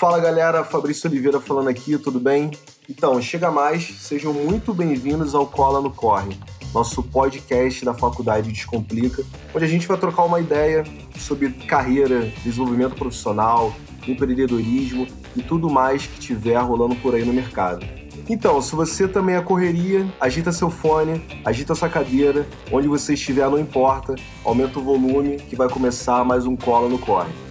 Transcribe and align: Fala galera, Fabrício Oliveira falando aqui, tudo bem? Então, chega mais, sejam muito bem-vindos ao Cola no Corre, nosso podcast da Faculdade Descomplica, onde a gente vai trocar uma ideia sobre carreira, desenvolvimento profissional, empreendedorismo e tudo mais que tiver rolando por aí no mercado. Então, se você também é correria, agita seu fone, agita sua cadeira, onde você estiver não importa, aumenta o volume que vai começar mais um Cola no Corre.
Fala 0.00 0.18
galera, 0.18 0.64
Fabrício 0.64 1.10
Oliveira 1.10 1.38
falando 1.38 1.68
aqui, 1.68 1.98
tudo 1.98 2.18
bem? 2.18 2.52
Então, 2.88 3.20
chega 3.20 3.50
mais, 3.50 3.84
sejam 4.00 4.32
muito 4.32 4.72
bem-vindos 4.72 5.34
ao 5.34 5.46
Cola 5.46 5.78
no 5.78 5.90
Corre, 5.90 6.38
nosso 6.72 7.02
podcast 7.02 7.84
da 7.84 7.92
Faculdade 7.92 8.50
Descomplica, 8.50 9.22
onde 9.54 9.62
a 9.62 9.68
gente 9.68 9.86
vai 9.86 9.98
trocar 9.98 10.22
uma 10.22 10.40
ideia 10.40 10.84
sobre 11.18 11.50
carreira, 11.50 12.32
desenvolvimento 12.42 12.94
profissional, 12.94 13.74
empreendedorismo 14.08 15.06
e 15.36 15.42
tudo 15.42 15.68
mais 15.68 16.06
que 16.06 16.18
tiver 16.18 16.56
rolando 16.56 16.94
por 16.96 17.14
aí 17.14 17.22
no 17.22 17.34
mercado. 17.34 17.84
Então, 18.26 18.62
se 18.62 18.74
você 18.74 19.06
também 19.06 19.36
é 19.36 19.42
correria, 19.42 20.10
agita 20.18 20.50
seu 20.50 20.70
fone, 20.70 21.22
agita 21.44 21.74
sua 21.74 21.90
cadeira, 21.90 22.48
onde 22.72 22.88
você 22.88 23.12
estiver 23.12 23.50
não 23.50 23.58
importa, 23.58 24.14
aumenta 24.46 24.78
o 24.78 24.82
volume 24.82 25.36
que 25.36 25.54
vai 25.54 25.68
começar 25.68 26.24
mais 26.24 26.46
um 26.46 26.56
Cola 26.56 26.88
no 26.88 26.98
Corre. 26.98 27.49